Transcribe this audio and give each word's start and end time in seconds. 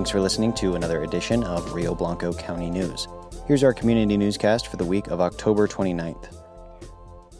Thanks 0.00 0.12
for 0.12 0.20
listening 0.22 0.54
to 0.54 0.76
another 0.76 1.02
edition 1.02 1.44
of 1.44 1.74
Rio 1.74 1.94
Blanco 1.94 2.32
County 2.32 2.70
News. 2.70 3.06
Here's 3.46 3.62
our 3.62 3.74
community 3.74 4.16
newscast 4.16 4.68
for 4.68 4.78
the 4.78 4.84
week 4.86 5.08
of 5.08 5.20
October 5.20 5.68
29th. 5.68 6.42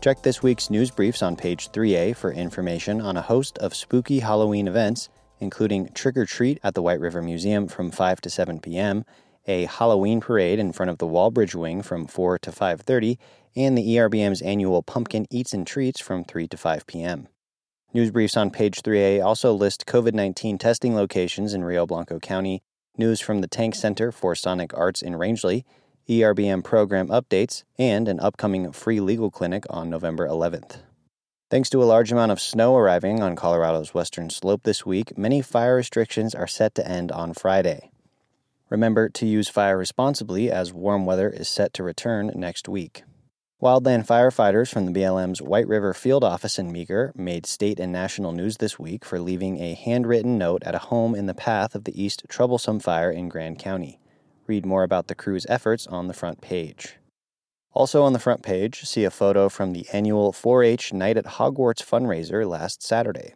Check 0.03 0.21
this 0.21 0.43
week's 0.43 0.69
news 0.69 0.91
briefs 0.91 1.23
on 1.23 1.37
page 1.37 1.73
3A 1.73 2.15
for 2.15 2.31
information 2.31 3.01
on 3.01 3.17
a 3.17 3.23
host 3.23 3.57
of 3.57 3.75
spooky 3.75 4.19
Halloween 4.19 4.69
events, 4.69 5.09
including 5.39 5.89
Trick 5.95 6.19
or 6.19 6.27
Treat 6.27 6.61
at 6.63 6.75
the 6.75 6.83
White 6.83 7.01
River 7.01 7.23
Museum 7.23 7.67
from 7.67 7.91
5 7.91 8.21
to 8.21 8.29
7 8.29 8.61
p.m., 8.61 9.07
a 9.47 9.65
Halloween 9.65 10.21
parade 10.21 10.59
in 10.59 10.75
front 10.75 10.91
of 10.91 10.99
the 10.99 11.07
Wallbridge 11.07 11.55
Wing 11.55 11.81
from 11.81 12.07
4 12.07 12.39
to 12.41 12.53
5:30, 12.53 13.17
and 13.57 13.79
the 13.79 13.97
ERBM's 13.97 14.43
annual 14.43 14.83
Pumpkin 14.83 15.27
Eats 15.31 15.55
and 15.55 15.67
Treats 15.67 15.99
from 15.99 16.25
3 16.25 16.47
to 16.49 16.59
5 16.59 16.87
p.m. 16.87 17.29
News 17.93 18.13
briefs 18.13 18.37
on 18.37 18.53
page 18.53 18.83
3A 18.83 19.25
also 19.25 19.53
list 19.53 19.85
COVID 19.85 20.15
19 20.15 20.59
testing 20.59 20.95
locations 20.95 21.55
in 21.55 21.65
Rio 21.65 21.87
Blanco 21.87 22.21
County, 22.21 22.63
news 22.97 23.21
from 23.21 23.41
the 23.41 23.49
Tank 23.49 23.75
Center 23.75 24.13
for 24.13 24.37
Sonic 24.37 24.73
Arts 24.79 25.03
in 25.03 25.17
Rangeley, 25.17 25.65
ERBM 26.09 26.63
program 26.63 27.09
updates, 27.09 27.65
and 27.81 28.07
an 28.07 28.21
upcoming 28.21 28.71
free 28.71 29.01
legal 29.01 29.29
clinic 29.29 29.65
on 29.69 29.91
November 29.91 30.29
11th. 30.29 30.83
Thanks 31.51 31.69
to 31.71 31.83
a 31.83 31.85
large 31.85 32.13
amount 32.13 32.31
of 32.31 32.41
snow 32.41 32.77
arriving 32.77 33.25
on 33.25 33.35
Colorado's 33.35 33.93
western 33.93 34.31
slope 34.31 34.63
this 34.63 34.87
week, 34.87 35.19
many 35.19 35.43
fire 35.43 35.75
restrictions 35.75 36.33
are 36.33 36.47
set 36.47 36.77
to 36.77 36.89
end 36.89 37.11
on 37.11 37.35
Friday. 37.35 37.91
Remember 38.69 39.09
to 39.09 39.27
use 39.27 39.49
fire 39.49 39.77
responsibly 39.77 40.49
as 40.49 40.73
warm 40.73 41.07
weather 41.07 41.29
is 41.29 41.49
set 41.49 41.75
to 41.75 41.83
return 41.83 42.31
next 42.37 42.69
week. 42.69 43.03
Wildland 43.61 44.07
firefighters 44.07 44.73
from 44.73 44.87
the 44.87 45.01
BLM's 45.01 45.43
White 45.43 45.69
River 45.69 45.93
Field 45.93 46.25
Office 46.25 46.59
in 46.59 46.73
Meeker 46.73 47.13
made 47.15 47.45
state 47.45 47.79
and 47.79 47.93
national 47.93 48.33
news 48.33 48.57
this 48.57 48.79
week 48.79 49.05
for 49.05 49.21
leaving 49.21 49.61
a 49.61 49.75
handwritten 49.75 50.39
note 50.39 50.63
at 50.65 50.75
a 50.75 50.79
home 50.79 51.15
in 51.15 51.27
the 51.27 51.35
path 51.35 51.75
of 51.75 51.85
the 51.85 52.03
East 52.03 52.23
Troublesome 52.27 52.81
Fire 52.81 53.11
in 53.11 53.29
Grand 53.29 53.59
County. 53.59 54.01
Read 54.47 54.65
more 54.65 54.83
about 54.83 55.09
the 55.09 55.15
crew's 55.15 55.45
efforts 55.51 55.87
on 55.89 56.09
the 56.09 56.15
front 56.15 56.41
page. 56.41 56.97
Also 57.75 58.03
on 58.03 58.15
the 58.15 58.19
front 58.19 58.43
page, 58.43 58.81
see 58.87 59.05
a 59.05 59.11
photo 59.11 59.51
from 59.51 59.75
the 59.75 59.87
annual 59.93 60.33
4 60.33 60.65
H 60.65 60.95
Night 60.95 61.19
at 61.19 61.27
Hogwarts 61.27 61.85
fundraiser 61.85 62.49
last 62.49 62.83
Saturday. 62.83 63.35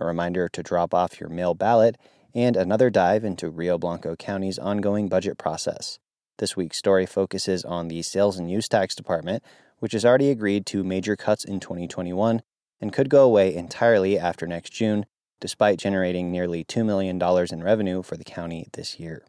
A 0.00 0.06
reminder 0.06 0.48
to 0.48 0.62
drop 0.62 0.94
off 0.94 1.20
your 1.20 1.28
mail 1.28 1.52
ballot, 1.52 1.98
and 2.34 2.56
another 2.56 2.88
dive 2.88 3.26
into 3.26 3.50
Rio 3.50 3.76
Blanco 3.76 4.16
County's 4.16 4.58
ongoing 4.58 5.10
budget 5.10 5.36
process. 5.36 5.98
This 6.38 6.56
week's 6.56 6.76
story 6.76 7.04
focuses 7.06 7.64
on 7.64 7.88
the 7.88 8.02
Sales 8.02 8.38
and 8.38 8.50
Use 8.50 8.68
Tax 8.68 8.94
Department, 8.94 9.42
which 9.78 9.92
has 9.92 10.04
already 10.04 10.30
agreed 10.30 10.66
to 10.66 10.84
major 10.84 11.16
cuts 11.16 11.44
in 11.44 11.60
2021 11.60 12.42
and 12.80 12.92
could 12.92 13.08
go 13.08 13.24
away 13.24 13.54
entirely 13.54 14.18
after 14.18 14.46
next 14.46 14.70
June, 14.72 15.06
despite 15.40 15.78
generating 15.78 16.30
nearly 16.30 16.64
$2 16.64 16.84
million 16.84 17.20
in 17.52 17.62
revenue 17.62 18.02
for 18.02 18.16
the 18.16 18.24
county 18.24 18.68
this 18.72 18.98
year. 18.98 19.24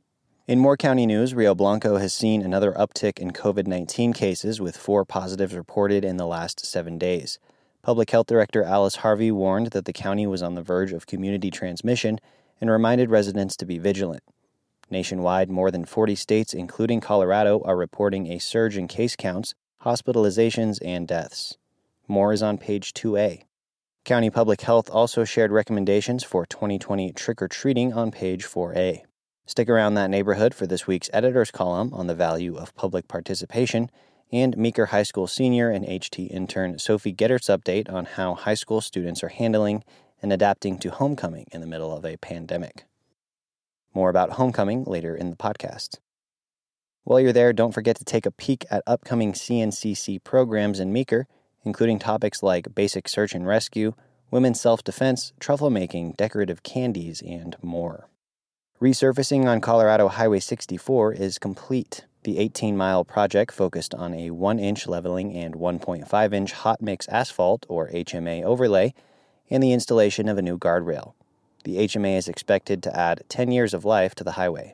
In 0.47 0.59
more 0.59 0.77
County 0.77 1.05
news, 1.05 1.33
Rio 1.33 1.53
Blanco 1.53 1.97
has 1.97 2.13
seen 2.13 2.41
another 2.41 2.71
uptick 2.71 3.19
in 3.19 3.31
COVID 3.31 3.67
19 3.67 4.13
cases, 4.13 4.61
with 4.61 4.77
four 4.77 5.03
positives 5.03 5.53
reported 5.53 6.05
in 6.05 6.15
the 6.15 6.25
last 6.25 6.65
seven 6.65 6.97
days. 6.97 7.37
Public 7.81 8.09
Health 8.09 8.27
Director 8.27 8.63
Alice 8.63 8.97
Harvey 8.97 9.29
warned 9.29 9.67
that 9.67 9.83
the 9.83 9.91
county 9.91 10.25
was 10.25 10.41
on 10.41 10.55
the 10.55 10.61
verge 10.61 10.93
of 10.93 11.05
community 11.05 11.51
transmission 11.51 12.19
and 12.61 12.69
reminded 12.69 13.09
residents 13.09 13.57
to 13.57 13.65
be 13.65 13.77
vigilant. 13.77 14.23
Nationwide, 14.89 15.49
more 15.49 15.69
than 15.69 15.83
40 15.83 16.15
states, 16.15 16.53
including 16.53 17.01
Colorado, 17.01 17.61
are 17.65 17.75
reporting 17.75 18.31
a 18.31 18.39
surge 18.39 18.77
in 18.77 18.87
case 18.87 19.17
counts, 19.17 19.53
hospitalizations, 19.87 20.79
and 20.83 21.07
deaths. 21.07 21.57
More 22.09 22.33
is 22.33 22.43
on 22.43 22.57
page 22.57 22.93
2A. 22.93 23.43
County 24.03 24.29
Public 24.29 24.59
Health 24.59 24.89
also 24.89 25.23
shared 25.23 25.49
recommendations 25.49 26.25
for 26.25 26.45
2020 26.45 27.13
trick 27.13 27.41
or 27.41 27.47
treating 27.47 27.93
on 27.93 28.11
page 28.11 28.43
4A. 28.43 29.03
Stick 29.45 29.69
around 29.69 29.93
that 29.93 30.09
neighborhood 30.09 30.53
for 30.53 30.67
this 30.67 30.87
week's 30.87 31.09
editor's 31.13 31.51
column 31.51 31.93
on 31.93 32.07
the 32.07 32.15
value 32.15 32.57
of 32.57 32.75
public 32.75 33.07
participation 33.07 33.89
and 34.29 34.57
Meeker 34.57 34.87
High 34.87 35.03
School 35.03 35.25
senior 35.25 35.69
and 35.69 35.85
HT 35.85 36.29
intern 36.31 36.79
Sophie 36.79 37.13
Gettert's 37.13 37.47
update 37.47 37.89
on 37.89 38.03
how 38.03 38.33
high 38.33 38.55
school 38.55 38.81
students 38.81 39.23
are 39.23 39.29
handling 39.29 39.85
and 40.21 40.33
adapting 40.33 40.79
to 40.79 40.89
homecoming 40.89 41.47
in 41.53 41.61
the 41.61 41.67
middle 41.67 41.95
of 41.95 42.03
a 42.03 42.17
pandemic. 42.17 42.83
More 43.93 44.09
about 44.09 44.31
homecoming 44.31 44.83
later 44.83 45.15
in 45.15 45.29
the 45.29 45.37
podcast. 45.37 45.99
While 47.07 47.21
you're 47.21 47.31
there, 47.31 47.53
don't 47.53 47.71
forget 47.71 47.95
to 47.99 48.03
take 48.03 48.25
a 48.25 48.31
peek 48.31 48.65
at 48.69 48.83
upcoming 48.85 49.31
CNCC 49.31 50.21
programs 50.25 50.81
in 50.81 50.91
Meeker, 50.91 51.25
including 51.63 51.99
topics 51.99 52.43
like 52.43 52.75
basic 52.75 53.07
search 53.07 53.33
and 53.33 53.47
rescue, 53.47 53.93
women's 54.29 54.59
self 54.59 54.83
defense, 54.83 55.31
truffle 55.39 55.69
making, 55.69 56.15
decorative 56.17 56.63
candies, 56.63 57.23
and 57.25 57.55
more. 57.61 58.09
Resurfacing 58.81 59.45
on 59.45 59.61
Colorado 59.61 60.09
Highway 60.09 60.41
64 60.41 61.13
is 61.13 61.39
complete. 61.39 62.03
The 62.23 62.39
18 62.39 62.75
mile 62.75 63.05
project 63.05 63.53
focused 63.53 63.95
on 63.95 64.13
a 64.13 64.31
1 64.31 64.59
inch 64.59 64.85
leveling 64.85 65.33
and 65.33 65.55
1.5 65.55 66.33
inch 66.33 66.51
hot 66.51 66.81
mix 66.81 67.07
asphalt, 67.07 67.65
or 67.69 67.89
HMA, 67.89 68.43
overlay, 68.43 68.93
and 69.49 69.63
the 69.63 69.71
installation 69.71 70.27
of 70.27 70.37
a 70.37 70.41
new 70.41 70.57
guardrail. 70.57 71.13
The 71.63 71.77
HMA 71.77 72.17
is 72.17 72.27
expected 72.27 72.83
to 72.83 72.93
add 72.93 73.23
10 73.29 73.51
years 73.51 73.73
of 73.73 73.85
life 73.85 74.13
to 74.15 74.25
the 74.25 74.33
highway. 74.33 74.73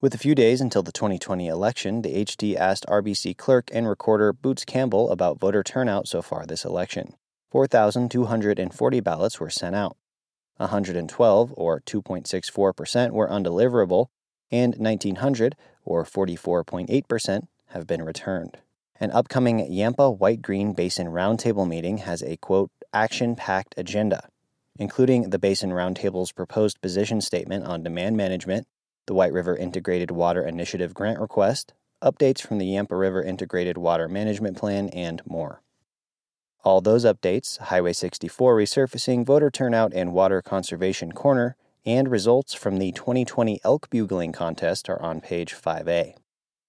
With 0.00 0.14
a 0.14 0.18
few 0.18 0.36
days 0.36 0.60
until 0.60 0.84
the 0.84 0.92
2020 0.92 1.48
election, 1.48 2.02
the 2.02 2.24
HT 2.24 2.54
asked 2.54 2.86
RBC 2.86 3.36
clerk 3.36 3.68
and 3.72 3.88
recorder 3.88 4.32
Boots 4.32 4.64
Campbell 4.64 5.10
about 5.10 5.40
voter 5.40 5.64
turnout 5.64 6.06
so 6.06 6.22
far 6.22 6.46
this 6.46 6.64
election. 6.64 7.14
4,240 7.50 9.00
ballots 9.00 9.40
were 9.40 9.50
sent 9.50 9.74
out. 9.74 9.96
112, 10.58 11.52
or 11.56 11.80
2.64%, 11.80 13.10
were 13.10 13.28
undeliverable, 13.28 14.06
and 14.52 14.76
1,900, 14.76 15.56
or 15.84 16.04
44.8%, 16.04 17.48
have 17.70 17.88
been 17.88 18.02
returned. 18.02 18.58
An 19.00 19.10
upcoming 19.10 19.66
Yampa 19.68 20.12
White 20.12 20.42
Green 20.42 20.74
Basin 20.74 21.08
Roundtable 21.08 21.66
meeting 21.66 21.98
has 21.98 22.22
a 22.22 22.36
quote, 22.36 22.70
action 22.92 23.34
packed 23.34 23.74
agenda, 23.76 24.28
including 24.78 25.30
the 25.30 25.40
Basin 25.40 25.70
Roundtable's 25.70 26.30
proposed 26.30 26.80
position 26.80 27.20
statement 27.20 27.64
on 27.64 27.82
demand 27.82 28.16
management, 28.16 28.68
the 29.08 29.14
White 29.14 29.32
River 29.32 29.56
Integrated 29.56 30.12
Water 30.12 30.46
Initiative 30.46 30.94
grant 30.94 31.18
request, 31.18 31.72
updates 32.00 32.40
from 32.40 32.58
the 32.58 32.66
Yampa 32.66 32.94
River 32.94 33.22
Integrated 33.22 33.76
Water 33.76 34.06
Management 34.06 34.56
Plan, 34.56 34.88
and 34.90 35.20
more. 35.26 35.62
All 36.62 36.80
those 36.80 37.04
updates, 37.04 37.58
Highway 37.58 37.94
64 37.94 38.54
resurfacing, 38.54 39.24
voter 39.24 39.50
turnout, 39.50 39.94
and 39.94 40.12
water 40.12 40.42
conservation 40.42 41.12
corner, 41.12 41.56
and 41.86 42.10
results 42.10 42.52
from 42.52 42.78
the 42.78 42.92
2020 42.92 43.60
elk 43.64 43.88
bugling 43.88 44.32
contest 44.32 44.90
are 44.90 45.00
on 45.00 45.22
page 45.22 45.54
5A. 45.54 46.14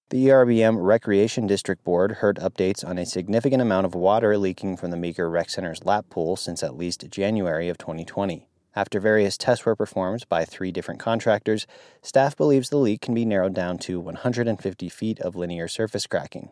The 0.10 0.28
ERBM 0.28 0.78
Recreation 0.80 1.46
District 1.46 1.84
Board 1.84 2.14
heard 2.14 2.38
updates 2.38 2.88
on 2.88 2.98
a 2.98 3.06
significant 3.06 3.62
amount 3.62 3.86
of 3.86 3.94
water 3.94 4.38
leaking 4.38 4.78
from 4.78 4.92
the 4.92 4.98
Meeker 4.98 5.30
Rec 5.30 5.50
Center's 5.50 5.84
lap 5.84 6.06
pool 6.10 6.36
since 6.36 6.64
at 6.64 6.78
least 6.78 7.10
January 7.12 7.68
of 7.70 7.78
2020. 7.78 8.49
After 8.80 9.02
various 9.02 9.38
tests 9.38 9.66
were 9.66 9.76
performed 9.76 10.24
by 10.30 10.46
three 10.46 10.72
different 10.72 11.02
contractors, 11.02 11.68
staff 12.02 12.38
believes 12.38 12.70
the 12.70 12.78
leak 12.78 13.02
can 13.02 13.14
be 13.14 13.26
narrowed 13.26 13.54
down 13.54 13.78
to 13.80 14.00
150 14.00 14.88
feet 14.88 15.20
of 15.20 15.36
linear 15.36 15.68
surface 15.68 16.08
cracking. 16.08 16.52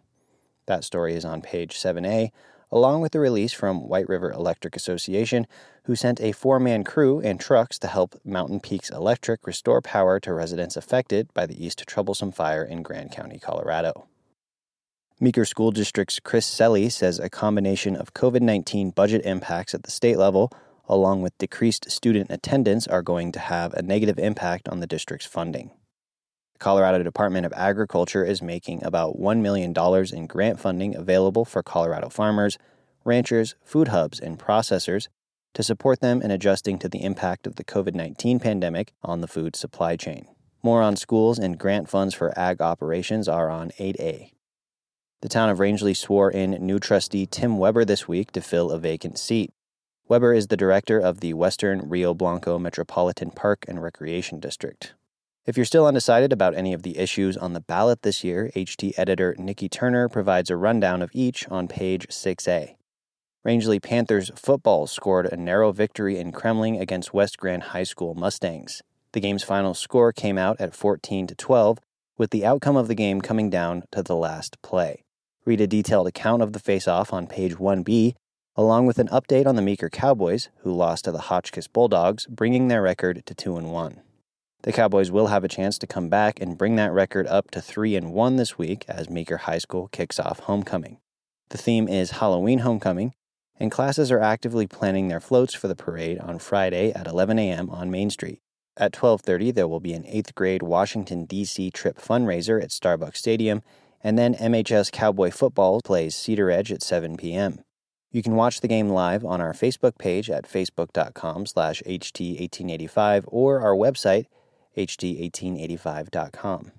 That 0.65 0.83
story 0.83 1.13
is 1.13 1.23
on 1.23 1.41
page 1.41 1.77
7A, 1.77 2.31
along 2.69 2.99
with 2.99 3.13
the 3.13 3.21
release 3.21 3.53
from 3.53 3.87
White 3.87 4.09
River 4.09 4.29
Electric 4.29 4.75
Association, 4.75 5.47
who 5.85 5.95
sent 5.95 6.19
a 6.19 6.33
four 6.33 6.59
man 6.59 6.83
crew 6.83 7.21
and 7.21 7.39
trucks 7.39 7.79
to 7.79 7.87
help 7.87 8.19
Mountain 8.25 8.59
Parks 8.59 8.89
Electric 8.89 9.47
restore 9.47 9.81
power 9.81 10.19
to 10.19 10.33
residents 10.33 10.75
affected 10.75 11.33
by 11.33 11.45
the 11.45 11.65
East 11.65 11.81
Troublesome 11.87 12.33
Fire 12.33 12.65
in 12.65 12.83
Grand 12.83 13.09
County, 13.09 13.39
Colorado. 13.39 14.05
Meeker 15.21 15.45
School 15.45 15.71
District's 15.71 16.19
Chris 16.19 16.45
Selle 16.45 16.89
says 16.89 17.19
a 17.19 17.29
combination 17.29 17.95
of 17.95 18.13
COVID 18.13 18.41
19 18.41 18.89
budget 18.89 19.25
impacts 19.25 19.73
at 19.73 19.83
the 19.83 19.91
state 19.91 20.17
level, 20.17 20.51
along 20.87 21.21
with 21.21 21.37
decreased 21.37 21.89
student 21.91 22.31
attendance, 22.31 22.87
are 22.87 23.01
going 23.01 23.31
to 23.31 23.39
have 23.39 23.73
a 23.73 23.81
negative 23.81 24.17
impact 24.17 24.67
on 24.69 24.79
the 24.79 24.87
district's 24.87 25.25
funding. 25.25 25.71
The 26.53 26.59
Colorado 26.59 27.03
Department 27.03 27.45
of 27.45 27.53
Agriculture 27.55 28.25
is 28.25 28.41
making 28.41 28.83
about 28.83 29.19
$1 29.19 29.41
million 29.41 29.73
in 30.13 30.27
grant 30.27 30.59
funding 30.59 30.95
available 30.95 31.45
for 31.45 31.61
Colorado 31.61 32.09
farmers, 32.09 32.57
ranchers, 33.05 33.55
food 33.63 33.89
hubs, 33.89 34.19
and 34.19 34.39
processors 34.39 35.07
to 35.53 35.63
support 35.63 36.01
them 36.01 36.21
in 36.21 36.31
adjusting 36.31 36.77
to 36.79 36.89
the 36.89 37.03
impact 37.03 37.47
of 37.47 37.55
the 37.55 37.63
COVID 37.63 37.95
19 37.95 38.39
pandemic 38.39 38.93
on 39.03 39.21
the 39.21 39.27
food 39.27 39.55
supply 39.55 39.95
chain. 39.95 40.27
More 40.63 40.81
on 40.81 40.95
schools 40.95 41.39
and 41.39 41.57
grant 41.57 41.89
funds 41.89 42.13
for 42.13 42.37
ag 42.37 42.61
operations 42.61 43.27
are 43.27 43.49
on 43.49 43.71
8A. 43.79 44.31
The 45.21 45.29
town 45.29 45.49
of 45.49 45.59
Rangeley 45.59 45.95
swore 45.95 46.29
in 46.29 46.51
new 46.51 46.79
trustee 46.79 47.25
Tim 47.25 47.57
Weber 47.57 47.85
this 47.85 48.07
week 48.07 48.31
to 48.33 48.41
fill 48.41 48.69
a 48.69 48.77
vacant 48.77 49.17
seat. 49.17 49.51
Weber 50.09 50.33
is 50.33 50.47
the 50.47 50.55
director 50.55 50.97
of 50.97 51.19
the 51.19 51.33
Western 51.33 51.89
Rio 51.89 52.13
Blanco 52.13 52.57
Metropolitan 52.57 53.29
Park 53.29 53.65
and 53.67 53.83
Recreation 53.83 54.39
District. 54.39 54.93
If 55.45 55.57
you're 55.57 55.65
still 55.65 55.85
undecided 55.85 56.31
about 56.31 56.55
any 56.55 56.71
of 56.71 56.83
the 56.83 56.97
issues 56.97 57.35
on 57.35 57.51
the 57.51 57.59
ballot 57.59 58.03
this 58.03 58.23
year, 58.23 58.49
HT 58.55 58.93
editor 58.95 59.35
Niki 59.37 59.69
Turner 59.69 60.07
provides 60.07 60.49
a 60.49 60.55
rundown 60.55 61.01
of 61.01 61.09
each 61.11 61.45
on 61.49 61.67
page 61.67 62.07
6A. 62.07 62.75
Rangeley 63.43 63.81
Panthers 63.81 64.31
football 64.33 64.87
scored 64.87 65.25
a 65.25 65.35
narrow 65.35 65.73
victory 65.73 66.17
in 66.17 66.31
Kremmling 66.31 66.79
against 66.79 67.13
West 67.13 67.37
Grand 67.37 67.63
High 67.63 67.83
School 67.83 68.15
Mustangs. 68.15 68.81
The 69.11 69.19
game's 69.19 69.43
final 69.43 69.73
score 69.73 70.13
came 70.13 70.37
out 70.37 70.55
at 70.61 70.73
14 70.73 71.27
to 71.27 71.35
12, 71.35 71.79
with 72.17 72.29
the 72.31 72.45
outcome 72.45 72.77
of 72.77 72.87
the 72.87 72.95
game 72.95 73.19
coming 73.19 73.49
down 73.49 73.83
to 73.91 74.03
the 74.03 74.15
last 74.15 74.61
play. 74.61 75.03
Read 75.43 75.59
a 75.59 75.67
detailed 75.67 76.07
account 76.07 76.41
of 76.41 76.53
the 76.53 76.59
face-off 76.59 77.11
on 77.11 77.27
page 77.27 77.55
1B, 77.55 78.15
along 78.57 78.87
with 78.87 78.97
an 78.97 79.07
update 79.09 79.45
on 79.45 79.55
the 79.55 79.61
Meeker 79.61 79.89
Cowboys, 79.89 80.49
who 80.61 80.73
lost 80.73 81.05
to 81.05 81.11
the 81.11 81.19
Hotchkiss 81.19 81.67
Bulldogs, 81.67 82.25
bringing 82.25 82.67
their 82.67 82.81
record 82.81 83.23
to 83.27 83.35
2 83.35 83.55
and 83.55 83.71
1. 83.71 84.01
The 84.63 84.73
Cowboys 84.73 85.11
will 85.11 85.27
have 85.27 85.43
a 85.43 85.47
chance 85.47 85.77
to 85.77 85.87
come 85.87 86.09
back 86.09 86.41
and 86.41 86.57
bring 86.57 86.75
that 86.75 86.91
record 86.91 87.27
up 87.27 87.51
to 87.51 87.61
3 87.61 87.95
and 87.95 88.11
1 88.11 88.35
this 88.35 88.57
week 88.57 88.83
as 88.87 89.11
Meeker 89.11 89.37
High 89.37 89.59
School 89.59 89.87
kicks 89.89 90.19
off 90.19 90.39
homecoming. 90.39 90.97
The 91.49 91.59
theme 91.59 91.87
is 91.87 92.11
Halloween 92.11 92.59
homecoming, 92.59 93.13
and 93.59 93.71
classes 93.71 94.11
are 94.11 94.19
actively 94.19 94.65
planning 94.65 95.07
their 95.07 95.19
floats 95.19 95.53
for 95.53 95.67
the 95.67 95.75
parade 95.75 96.17
on 96.17 96.39
Friday 96.39 96.91
at 96.91 97.07
11 97.07 97.37
a.m. 97.37 97.69
on 97.69 97.91
Main 97.91 98.09
Street. 98.09 98.39
At 98.75 98.91
12:30 98.91 99.53
there 99.53 99.67
will 99.67 99.79
be 99.79 99.93
an 99.93 100.03
8th 100.03 100.33
grade 100.33 100.63
Washington 100.63 101.25
D.C. 101.25 101.69
trip 101.71 101.99
fundraiser 101.99 102.61
at 102.61 102.69
Starbucks 102.69 103.17
Stadium, 103.17 103.61
and 104.03 104.17
then 104.17 104.33
MHS 104.35 104.91
Cowboy 104.91 105.29
football 105.29 105.79
plays 105.83 106.15
Cedaredge 106.15 106.71
at 106.71 106.81
7 106.83 107.17
p.m. 107.17 107.59
You 108.17 108.23
can 108.23 108.35
watch 108.35 108.61
the 108.61 108.67
game 108.67 108.89
live 108.89 109.23
on 109.23 109.41
our 109.41 109.53
Facebook 109.53 109.99
page 109.99 110.27
at 110.31 110.49
facebook.com 110.49 111.45
slash 111.45 111.83
ht1885 111.85 113.25
or 113.27 113.59
our 113.59 113.75
website 113.75 114.25
ht1885.com. 114.75 116.71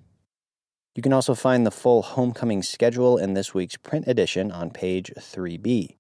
You 0.96 1.02
can 1.05 1.12
also 1.12 1.37
find 1.37 1.64
the 1.64 1.70
full 1.70 2.02
homecoming 2.02 2.64
schedule 2.64 3.17
in 3.17 3.35
this 3.35 3.55
week's 3.55 3.76
print 3.76 4.08
edition 4.08 4.50
on 4.50 4.70
page 4.70 5.12
3B. 5.17 5.99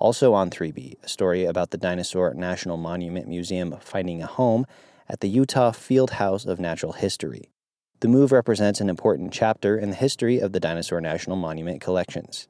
Also 0.00 0.34
on 0.34 0.50
3B, 0.50 0.94
a 1.04 1.08
story 1.08 1.44
about 1.44 1.70
the 1.70 1.78
Dinosaur 1.78 2.34
National 2.34 2.76
Monument 2.76 3.28
Museum 3.28 3.76
finding 3.80 4.24
a 4.24 4.26
home 4.26 4.66
at 5.08 5.20
the 5.20 5.28
Utah 5.28 5.70
Field 5.70 6.10
House 6.10 6.46
of 6.46 6.58
Natural 6.58 6.94
History. 6.94 7.52
The 8.00 8.08
move 8.08 8.32
represents 8.32 8.80
an 8.80 8.90
important 8.90 9.32
chapter 9.32 9.78
in 9.78 9.90
the 9.90 9.96
history 9.96 10.40
of 10.40 10.50
the 10.50 10.58
Dinosaur 10.58 11.00
National 11.00 11.36
Monument 11.36 11.80
collections. 11.80 12.48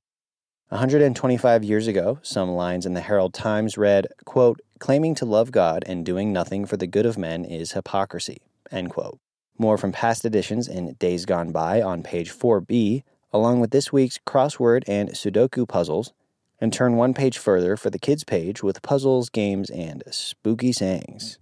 125 0.71 1.63
years 1.63 1.87
ago, 1.87 2.19
some 2.23 2.49
lines 2.51 2.87
in 2.87 2.95
the 2.95 3.03
Herald 3.03 3.35
Times 3.35 3.77
read, 3.77 4.07
quote, 4.25 4.61
claiming 4.79 5.15
to 5.17 5.27
love 5.27 5.53
God 5.53 5.85
and 5.87 6.07
doing 6.07 6.33
nothing 6.33 6.65
for 6.65 6.79
the 6.79 6.87
good 6.87 7.05
of 7.05 7.19
men 7.19 7.45
is 7.45 7.73
hypocrisy, 7.73 8.39
end 8.71 8.89
quote. 8.89 9.21
More 9.59 9.77
from 9.77 9.93
past 9.93 10.25
editions 10.25 10.67
in 10.67 10.95
Days 10.95 11.27
Gone 11.27 11.53
By 11.53 11.83
on 11.83 12.03
page 12.03 12.33
4B, 12.33 13.03
along 13.31 13.61
with 13.61 13.73
this 13.73 13.93
week's 13.93 14.19
crossword 14.27 14.85
and 14.89 15.11
Sudoku 15.11 15.69
puzzles, 15.69 16.15
and 16.61 16.73
turn 16.73 16.97
one 16.97 17.13
page 17.13 17.37
further 17.37 17.77
for 17.77 17.91
the 17.91 17.99
kids 17.99 18.25
page 18.25 18.63
with 18.63 18.81
puzzles, 18.81 19.29
games, 19.29 19.69
and 19.69 20.03
spooky 20.11 20.73
sayings. 20.73 21.39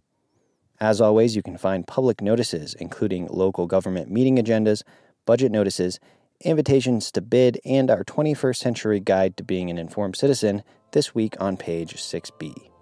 As 0.81 1.01
always, 1.01 1.37
you 1.37 1.43
can 1.45 1.57
find 1.57 1.87
public 1.87 2.21
notices, 2.21 2.75
including 2.75 3.29
local 3.29 3.69
government 3.69 4.11
meeting 4.11 4.37
agendas, 4.37 4.83
budget 5.27 5.53
notices, 5.53 6.01
invitations 6.43 7.11
to 7.13 7.21
bid, 7.21 7.61
and 7.65 7.91
our 7.91 8.05
21st 8.05 8.57
century 8.57 9.01
guide 9.01 9.37
to 9.37 9.45
being 9.45 9.71
an 9.71 9.79
informed 9.79 10.17
citizen 10.17 10.63
this 10.93 11.15
week 11.15 11.41
on 11.41 11.57
page 11.57 11.95
6B. 11.95 12.73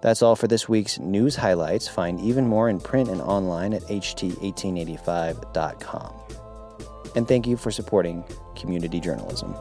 That's 0.00 0.22
all 0.22 0.36
for 0.36 0.46
this 0.46 0.68
week's 0.68 0.96
news 0.98 1.36
highlights. 1.36 1.88
Find 1.88 2.20
even 2.20 2.46
more 2.46 2.68
in 2.68 2.80
print 2.80 3.08
and 3.08 3.20
online 3.20 3.74
at 3.74 3.82
ht1885.com. 3.82 6.14
And 7.16 7.26
thank 7.26 7.46
you 7.46 7.56
for 7.56 7.70
supporting 7.70 8.22
community 8.54 9.00
journalism. 9.00 9.54